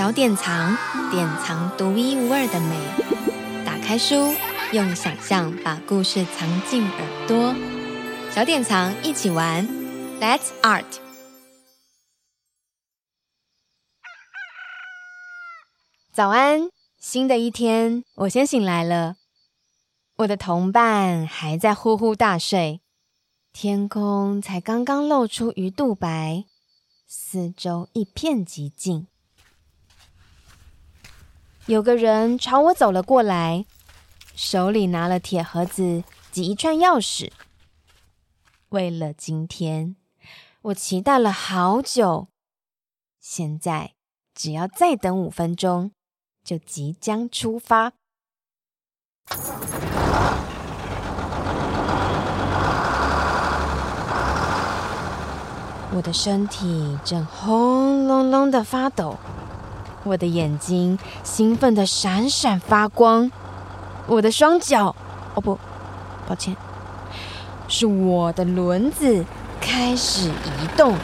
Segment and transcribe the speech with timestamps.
[0.00, 0.74] 小典藏，
[1.10, 3.64] 典藏独一无二的美。
[3.66, 4.34] 打开书，
[4.72, 7.54] 用想象把故事藏进耳朵。
[8.30, 9.68] 小典藏一起玩
[10.18, 10.86] ，Let's Art。
[16.14, 19.16] 早安，新的一天，我先醒来了。
[20.16, 22.80] 我的同伴还在呼呼大睡，
[23.52, 26.46] 天空才刚刚露出鱼肚白，
[27.06, 29.08] 四周一片寂静。
[31.66, 33.64] 有个人朝我走了过来，
[34.34, 36.02] 手里拿了铁盒子
[36.32, 37.30] 及一串钥匙。
[38.70, 39.96] 为了今天，
[40.62, 42.28] 我期待了好久。
[43.20, 43.92] 现在
[44.34, 45.92] 只要再等五分钟，
[46.42, 47.92] 就即将出发。
[55.92, 59.18] 我的身体正轰隆隆的发抖。
[60.04, 63.30] 我的眼睛兴奋的闪闪发光，
[64.06, 64.94] 我的双脚，
[65.34, 65.58] 哦不，
[66.26, 66.56] 抱歉，
[67.68, 69.24] 是我的轮子
[69.60, 70.94] 开始移动，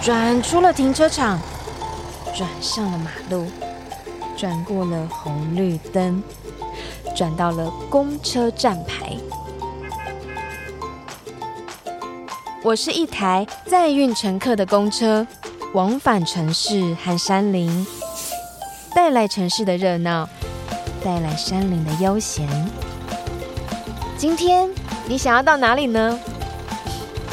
[0.00, 1.38] 转出了停车场，
[2.34, 3.46] 转上了马路，
[4.36, 6.22] 转过了红绿灯，
[7.14, 9.14] 转到了公车站牌。
[12.64, 15.26] 我是一台载运乘客的公车。
[15.74, 17.86] 往返城市和山林，
[18.94, 20.26] 带来城市的热闹，
[21.04, 22.48] 带来山林的悠闲。
[24.16, 24.68] 今天
[25.06, 26.18] 你想要到哪里呢？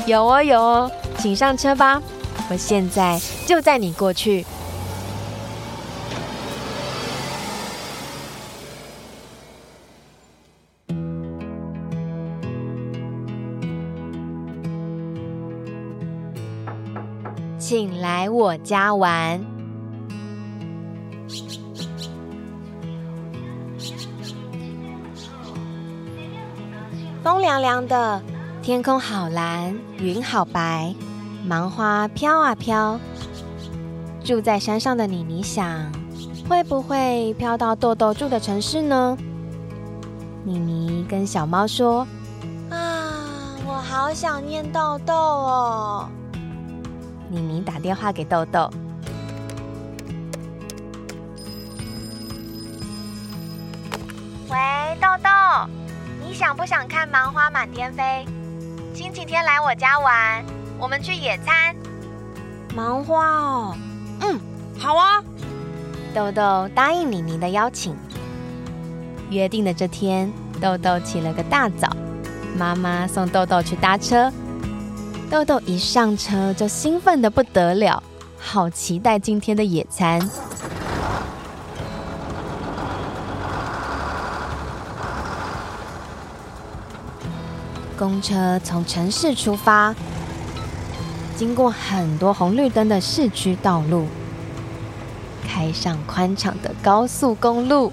[0.05, 2.01] 有哦，有哦，请上车吧，
[2.49, 4.45] 我现在就载你过去。
[17.67, 19.43] 请来我家玩。
[27.23, 28.21] 风凉凉的，
[28.61, 30.93] 天空好蓝，云好白，
[31.43, 32.99] 芒花飘啊飘。
[34.23, 35.91] 住在山上的妮妮想，
[36.47, 39.17] 会不会飘到豆豆住的城市呢？
[40.43, 42.05] 妮妮跟小猫说
[42.69, 46.07] ：“啊，我好想念豆豆哦。”
[47.29, 48.69] 妮妮打电话给豆豆。
[54.49, 54.57] 喂，
[55.01, 55.29] 豆豆，
[56.21, 58.25] 你想不想看芒花满天飞？
[58.93, 60.43] 星期天来我家玩，
[60.79, 61.75] 我们去野餐。
[62.75, 63.75] 芒花哦，
[64.21, 64.39] 嗯，
[64.77, 65.21] 好啊。
[66.13, 67.95] 豆豆答应妮妮的邀请。
[69.31, 70.31] 约定的这天，
[70.61, 71.89] 豆豆起了个大早，
[72.55, 74.31] 妈妈送豆豆去搭车。
[75.29, 78.01] 豆豆一上车就兴奋的不得了，
[78.37, 80.21] 好期待今天的野餐。
[87.97, 89.95] 公车从城市出发，
[91.35, 94.07] 经过很多红绿灯的市区道路，
[95.47, 97.91] 开上宽敞的高速公路，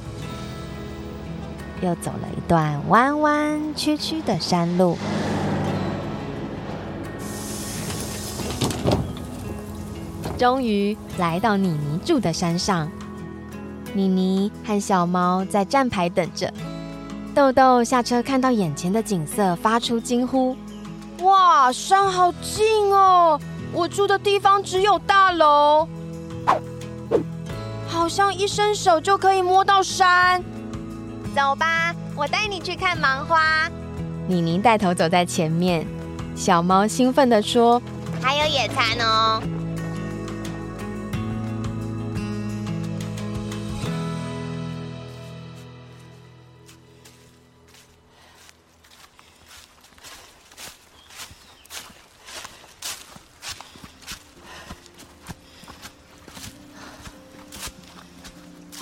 [1.81, 4.99] 又走了一段弯弯曲曲的山路。
[10.42, 12.91] 终于来到妮妮住的山上，
[13.94, 16.53] 妮妮和小猫在站牌等着。
[17.32, 20.56] 豆豆下车看到眼前的景色，发出惊呼
[21.22, 23.41] ：“哇，山好近哦！
[23.72, 25.86] 我住的地方只有大楼，
[27.86, 30.42] 好像一伸手就可以摸到山。”
[31.36, 33.70] 走吧，我带你去看芒花。
[34.26, 35.86] 妮妮带头走在前面，
[36.34, 37.81] 小猫兴奋地说
[38.20, 39.41] ：“还有野餐哦！”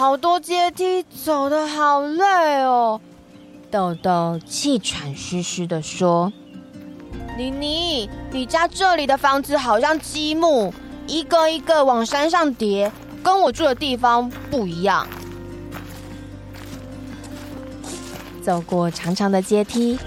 [0.01, 2.99] 好多阶梯，走的好累哦。
[3.71, 6.33] 豆豆气喘吁吁的说
[7.37, 10.73] ：“妮妮，你家这里的房子好像积木，
[11.07, 12.91] 一个一个往山上叠，
[13.23, 15.07] 跟我住的地方不一样。”
[18.43, 19.99] 走过长长的阶梯，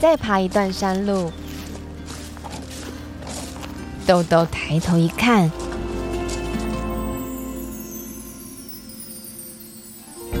[0.00, 1.30] 再爬一段山路。
[4.04, 5.48] 豆豆抬头一看。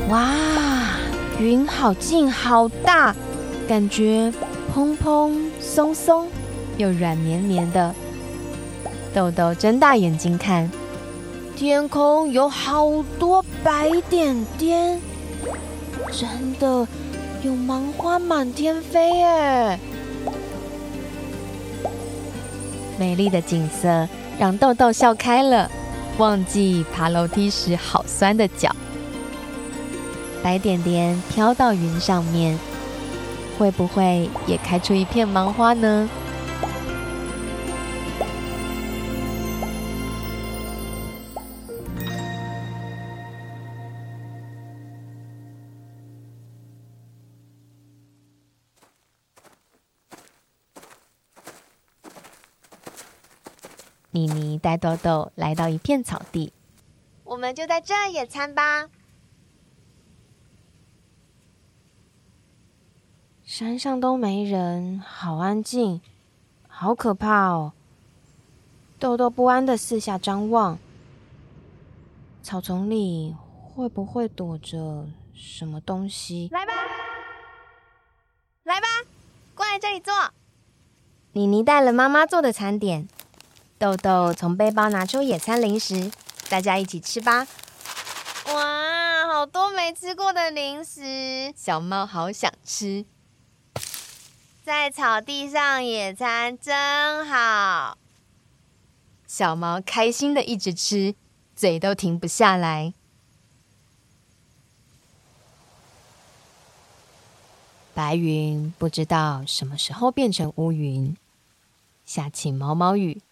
[0.08, 0.30] 哇，
[1.40, 3.12] 云好近好大，
[3.68, 4.32] 感觉
[4.72, 6.28] 蓬蓬松松
[6.76, 7.92] 又软绵绵的。
[9.12, 10.70] 豆豆睁大眼睛看，
[11.56, 15.00] 天空有好多白点点，
[16.12, 16.86] 真的
[17.42, 19.80] 有芒花满天飞耶！
[22.96, 24.08] 美丽的景色
[24.38, 25.68] 让豆豆笑开了，
[26.18, 28.70] 忘记爬楼梯时好酸的脚。
[30.46, 32.56] 白点点飘到云上面，
[33.58, 36.08] 会不会也开出一片芒花呢？
[54.12, 56.52] 妮妮带豆豆来到一片草地，
[57.24, 58.86] 我们就在这野餐吧。
[63.58, 66.02] 山上都没人，好安静，
[66.68, 67.72] 好可怕哦！
[68.98, 70.78] 豆豆不安的四下张望，
[72.42, 76.50] 草丛里会不会躲着什么东西？
[76.52, 76.72] 来吧，
[78.64, 78.86] 来吧，
[79.54, 80.12] 过来这里坐。
[81.32, 83.08] 妮妮带了妈妈做的餐点。
[83.78, 86.12] 豆豆从背包拿出野餐零食，
[86.50, 87.46] 大家一起吃吧！
[88.52, 93.06] 哇，好多没吃过的零食，小猫好想吃。
[94.66, 97.96] 在草地上野餐真好，
[99.24, 101.14] 小猫开心的一直吃，
[101.54, 102.92] 嘴都停不下来。
[107.94, 111.16] 白云不知道什么时候变成乌云，
[112.04, 113.22] 下起毛毛雨。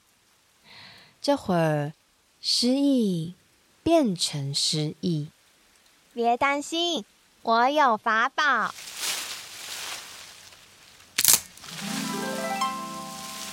[1.21, 1.93] 这会儿，
[2.41, 3.35] 失忆
[3.83, 5.27] 变成失忆。
[6.13, 7.05] 别担心，
[7.43, 8.73] 我有法宝。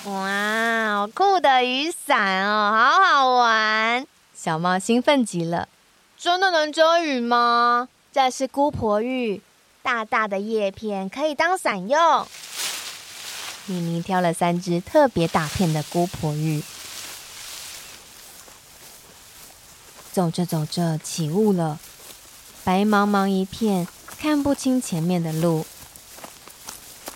[0.06, 4.08] 哇，好酷的雨伞哦，好好玩！
[4.34, 5.70] 小猫兴奋极了。
[6.18, 7.88] 真的能遮雨吗？
[8.12, 9.44] 这是姑婆芋，
[9.84, 12.28] 大大的叶片可以当伞用。
[13.68, 16.64] 妮妮挑了三只特别大片的姑婆芋。
[20.12, 21.80] 走着走着，起雾了，
[22.64, 23.88] 白茫茫一片，
[24.20, 25.68] 看不清前面的路。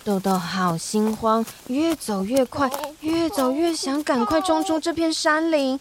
[0.05, 2.69] 豆豆好心慌，越走越快，
[2.99, 5.79] 越走越想赶快冲出这片山林。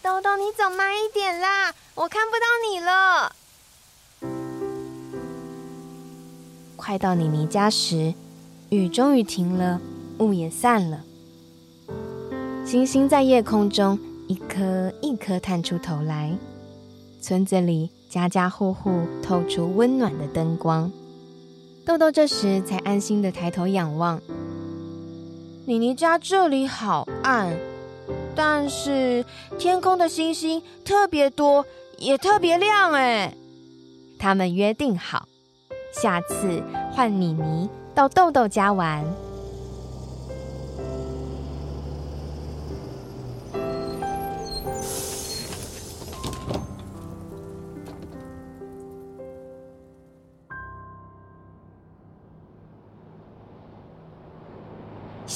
[0.00, 3.36] 豆豆，你走慢一点啦，我看不到你了。
[6.74, 8.14] 快到妮妮家时，
[8.70, 9.78] 雨终于停了，
[10.20, 11.02] 雾也散了，
[12.64, 13.98] 星星在夜空中。
[14.26, 16.34] 一颗一颗探出头来，
[17.20, 20.90] 村子里家家户户透出温暖的灯光。
[21.88, 24.20] 豆豆这时才安心的抬头仰望。
[25.64, 27.56] 妮妮家这里好暗，
[28.36, 29.24] 但是
[29.58, 31.64] 天空的星星特别多，
[31.96, 33.32] 也特别亮哎。
[34.18, 35.26] 他们约定好，
[35.90, 36.62] 下次
[36.92, 39.02] 换妮妮到豆豆家玩。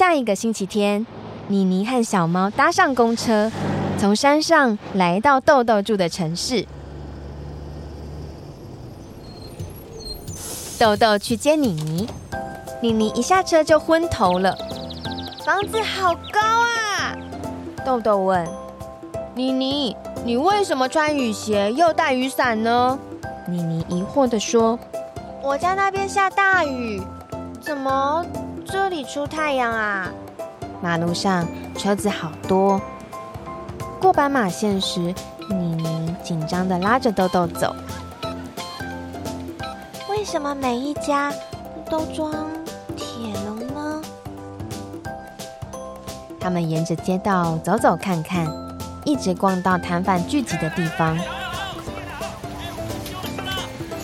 [0.03, 1.07] 下一个星期天，
[1.47, 3.53] 妮妮和小猫搭上公车，
[3.97, 6.67] 从山上来到豆豆住的城市。
[10.77, 12.09] 豆豆去接妮妮，
[12.81, 14.53] 妮妮一下车就昏头了。
[15.47, 17.17] 房子好高啊！
[17.87, 18.45] 豆豆问
[19.37, 22.99] 妮妮：“你为什么穿雨鞋又带雨伞呢？”
[23.47, 24.77] 妮妮疑惑地说
[25.45, 27.01] ：“我家那边下大雨，
[27.61, 28.27] 怎么？”
[28.73, 30.11] 这里出太阳啊！
[30.81, 32.81] 马路上车子好多。
[34.01, 35.15] 过斑马线时，
[35.51, 37.77] 妮妮紧张的拉着豆豆走。
[40.09, 41.31] 为什么每一家
[41.91, 42.33] 都装
[42.97, 43.07] 铁
[43.45, 44.03] 笼呢？
[46.41, 48.51] 他们沿着街道走走看看，
[49.05, 51.15] 一直逛到摊贩聚集的地方。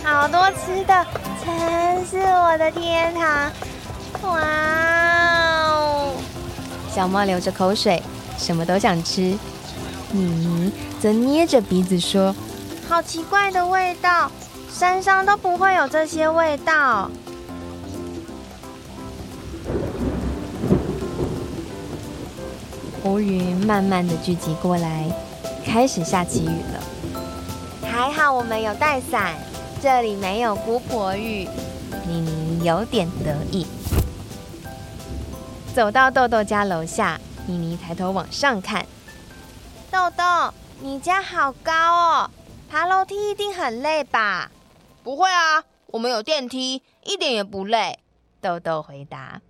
[0.04, 1.06] 好多吃的，
[1.42, 3.50] 真是我的天堂！
[4.22, 4.40] 哇
[5.70, 6.12] 哦！
[6.94, 8.02] 小猫流着口水，
[8.36, 9.36] 什么都想吃。
[10.10, 12.34] 妮妮则捏着鼻子说
[12.88, 14.30] ：“好奇怪的味道，
[14.72, 17.10] 山上都不会有这些味道。”
[23.04, 25.04] 乌云慢慢的聚集过来，
[25.64, 26.82] 开始下起雨了。
[27.88, 29.34] 还好我们有带伞，
[29.82, 31.48] 这里没有姑婆雨。
[32.06, 33.66] 妮妮有点得意。
[35.74, 38.84] 走到豆豆家楼下，妮妮抬头往上看。
[39.90, 42.30] 豆豆，你家好高哦，
[42.68, 44.50] 爬楼梯一定很累吧？
[45.04, 48.00] 不会啊，我们有电梯，一点也不累。
[48.40, 49.40] 豆豆回答。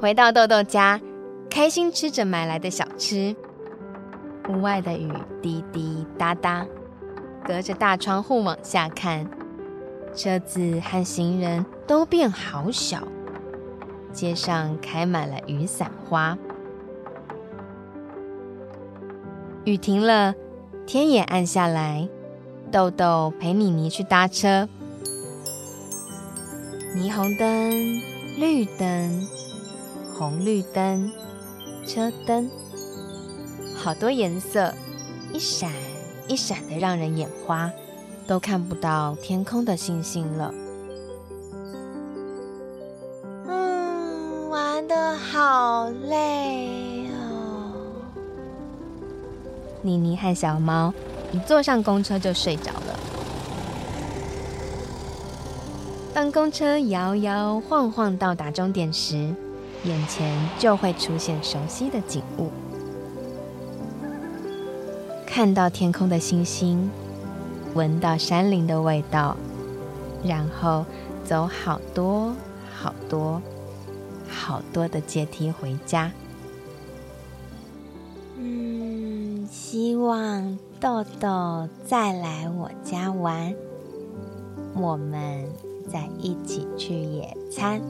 [0.00, 1.00] 回到豆豆家，
[1.50, 3.34] 开心吃着买来的小吃。
[4.48, 5.12] 屋外的雨
[5.42, 6.66] 滴滴答答，
[7.46, 9.28] 隔着大窗户往下看，
[10.14, 13.02] 车子和行人都变好小。
[14.12, 16.38] 街上开满了雨伞花。
[19.64, 20.32] 雨停了，
[20.86, 22.08] 天也暗下来。
[22.70, 24.68] 豆豆陪妮妮去搭车。
[26.94, 27.72] 霓虹灯、
[28.38, 29.26] 绿灯、
[30.16, 31.10] 红绿灯、
[31.84, 32.48] 车灯，
[33.74, 34.72] 好多颜色，
[35.32, 35.72] 一闪
[36.28, 37.68] 一闪的，让人眼花，
[38.28, 40.54] 都看不到天空的星星了。
[45.80, 47.72] 好累哦。
[49.80, 50.92] 妮妮和小猫。
[51.32, 52.98] 一坐上公车就睡着了。
[56.12, 59.32] 当公车摇摇晃晃到达终点时，
[59.84, 62.50] 眼前就会出现熟悉的景物：
[65.24, 66.90] 看到天空的星星，
[67.74, 69.36] 闻到山林的味道，
[70.24, 70.84] 然后
[71.24, 72.34] 走好多
[72.76, 73.40] 好多
[74.30, 76.10] 好多的阶梯回家。
[78.36, 80.58] 嗯，希望。
[80.80, 83.54] 豆豆再来我家玩，
[84.74, 85.46] 我们
[85.92, 87.82] 再一起去野餐。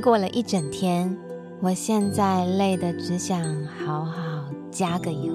[0.00, 1.16] 过了一整天，
[1.60, 5.32] 我现在累得只想好好加个油。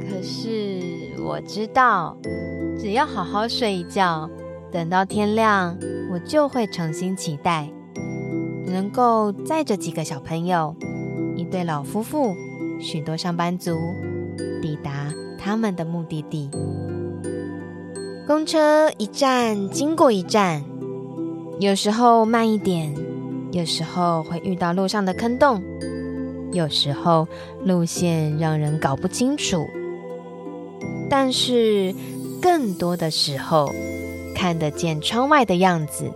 [0.00, 2.16] 可是我知道，
[2.78, 4.28] 只要好好睡一觉，
[4.70, 5.76] 等到天亮，
[6.12, 7.70] 我就会重新期待，
[8.66, 10.74] 能够载着几个小朋友、
[11.36, 12.34] 一对老夫妇、
[12.80, 13.78] 许多上班族，
[14.62, 16.50] 抵达他们的目的地。
[18.26, 20.64] 公车一站经过一站，
[21.60, 22.92] 有时候慢一点，
[23.52, 25.62] 有时候会遇到路上的坑洞，
[26.52, 27.28] 有时候
[27.64, 29.66] 路线让人搞不清楚。
[31.08, 31.94] 但是，
[32.42, 33.72] 更多的时候，
[34.34, 36.10] 看得见窗外的样子，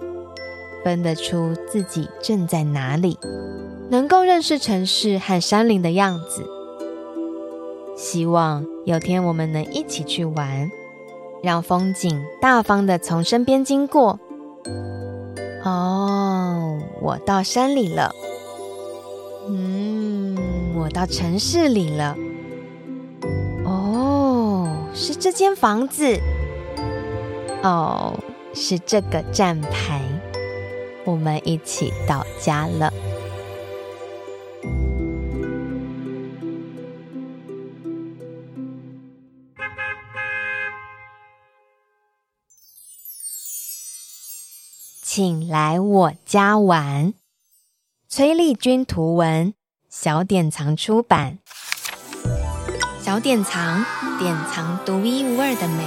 [0.82, 3.16] 分得出自己正在哪里，
[3.90, 6.44] 能够认识城市和山林的样子。
[7.96, 10.68] 希望有天我们能一起去玩，
[11.42, 14.18] 让风景大方的从身边经过。
[15.68, 18.14] 哦，我到山里了。
[19.48, 20.36] 嗯，
[20.74, 22.16] 我到城市里了。
[23.64, 26.18] 哦是这间房子
[27.62, 28.14] 哦，
[28.54, 30.00] 是这个站牌，
[31.04, 32.92] 我们一起到家了。
[45.10, 47.14] 请来我家玩，
[48.10, 49.54] 崔丽君图文，
[49.88, 51.38] 小典藏出版。
[53.00, 53.86] 小典藏，
[54.18, 55.86] 典藏独一无二的美。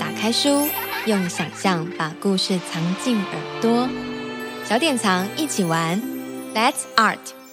[0.00, 0.68] 打开书，
[1.06, 3.88] 用想象把故事藏进耳朵。
[4.64, 6.02] 小典藏，一起玩
[6.52, 7.43] ，Let's Art。